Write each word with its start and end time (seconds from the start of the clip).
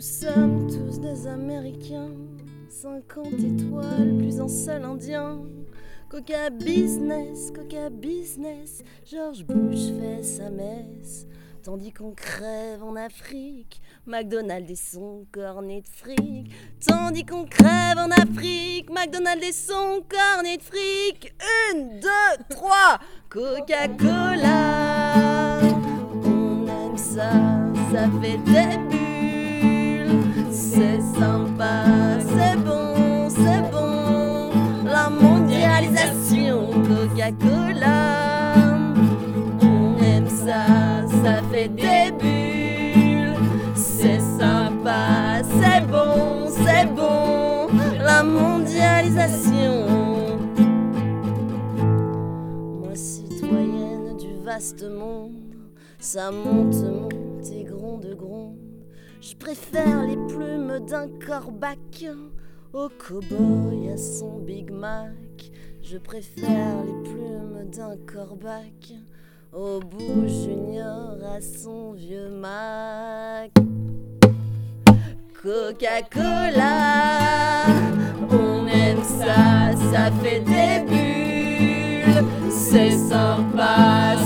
Nous 0.00 0.06
sommes 0.06 0.66
tous 0.66 0.98
des 0.98 1.26
Américains, 1.26 2.08
50 2.70 3.34
étoiles, 3.34 4.16
plus 4.16 4.40
un 4.40 4.48
seul 4.48 4.82
Indien. 4.82 5.42
Coca 6.08 6.48
business, 6.48 7.52
coca 7.54 7.90
business, 7.90 8.82
George 9.04 9.44
Bush 9.44 9.92
fait 10.00 10.22
sa 10.22 10.48
messe. 10.48 11.26
Tandis 11.62 11.92
qu'on 11.92 12.12
crève 12.12 12.82
en 12.82 12.96
Afrique, 12.96 13.82
McDonald's 14.06 14.70
et 14.70 14.74
son 14.74 15.26
cornet 15.30 15.82
de 15.82 15.88
fric. 15.88 16.50
Tandis 16.80 17.26
qu'on 17.26 17.44
crève 17.44 17.98
en 17.98 18.10
Afrique, 18.10 18.88
McDonald's 18.88 19.46
et 19.46 19.52
son 19.52 20.02
cornet 20.08 20.56
de 20.56 20.62
fric. 20.62 21.34
Une, 21.74 22.00
deux, 22.00 22.38
trois, 22.48 23.00
Coca-Cola. 23.28 24.78
On 26.24 26.66
aime 26.66 26.96
ça, 26.96 27.32
ça 27.92 28.08
fait 28.22 28.38
des. 28.50 28.99
C'est 30.80 31.20
sympa, 31.20 31.84
c'est 32.20 32.56
bon, 32.64 33.28
c'est 33.28 33.70
bon. 33.70 34.50
La 34.82 35.10
mondialisation, 35.10 36.70
Coca-Cola. 36.88 38.54
On 39.60 40.02
aime 40.02 40.26
ça, 40.26 41.04
ça 41.22 41.42
fait 41.52 41.68
des 41.68 42.10
bulles. 42.18 43.34
C'est 43.74 44.20
sympa, 44.20 45.42
c'est 45.42 45.86
bon, 45.86 46.48
c'est 46.48 46.86
bon. 46.94 47.66
La 48.02 48.22
mondialisation. 48.22 49.86
Moi, 52.80 52.94
citoyenne 52.94 54.16
du 54.16 54.42
vaste 54.42 54.90
monde, 54.90 55.32
ça 55.98 56.30
monte, 56.30 56.74
monte 56.74 57.52
et 57.52 57.64
gronde, 57.64 58.16
gronde. 58.18 58.69
Je 59.20 59.34
préfère 59.36 60.06
les 60.06 60.16
plumes 60.16 60.78
d'un 60.88 61.06
corbac 61.26 62.06
au 62.72 62.88
cow-boy 62.88 63.92
à 63.92 63.98
son 63.98 64.38
Big 64.38 64.70
Mac. 64.70 65.52
Je 65.82 65.98
préfère 65.98 66.82
les 66.86 67.10
plumes 67.10 67.68
d'un 67.70 67.98
corbac 68.10 68.94
au 69.52 69.78
bout 69.80 70.26
junior 70.26 71.18
à 71.22 71.38
son 71.42 71.92
vieux 71.92 72.30
Mac. 72.30 73.50
Coca-Cola, 75.42 76.86
on 78.30 78.66
aime 78.68 79.04
ça, 79.04 79.76
ça 79.92 80.10
fait 80.22 80.40
des 80.40 80.80
bulles. 80.88 82.24
C'est 82.50 82.92
sympa, 82.92 84.16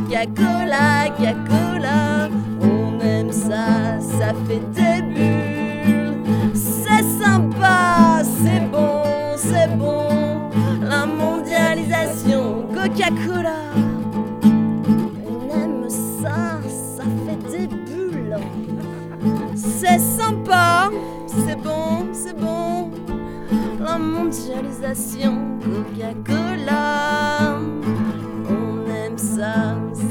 Coca-Cola, 0.00 1.10
Coca-Cola, 1.16 2.28
on 2.62 3.00
aime 3.00 3.32
ça, 3.32 4.00
ça 4.00 4.32
fait 4.46 4.62
des 4.72 5.02
bulles. 5.02 6.54
C'est 6.54 7.04
sympa, 7.22 8.22
c'est 8.22 8.60
bon, 8.70 9.02
c'est 9.36 9.76
bon. 9.76 10.50
La 10.82 11.04
mondialisation, 11.06 12.66
Coca-Cola. 12.74 13.56
On 14.42 15.54
aime 15.54 15.88
ça, 15.88 16.60
ça 16.96 17.04
fait 17.26 17.58
des 17.58 17.66
bulles. 17.66 18.36
C'est 19.54 19.98
sympa, 19.98 20.90
c'est 21.26 21.60
bon, 21.62 22.06
c'est 22.12 22.36
bon. 22.38 22.90
La 23.78 23.98
mondialisation, 23.98 25.58
Coca-Cola. 25.62 26.49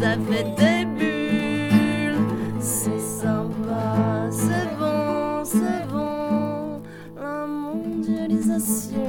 Ça, 0.10 0.18
fait 0.30 0.48
des 0.58 0.86
bulles. 0.86 2.20
C'est 2.60 3.00
sympa, 3.00 4.28
c'est 4.32 4.70
bon, 4.78 5.44
c'est 5.44 5.86
bon. 5.92 6.82
La 7.16 7.46
mondialisation. 7.46 9.00